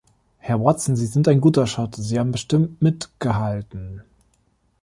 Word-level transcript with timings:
Herr 0.39 0.59
Watson 0.59 0.95
Sie 0.95 1.05
sind 1.05 1.27
ein 1.27 1.41
guter 1.41 1.67
Schotte-, 1.67 2.01
Sie 2.03 2.17
haben 2.17 2.31
bestimmt 2.31 2.81
mitgehalten. 2.81 4.01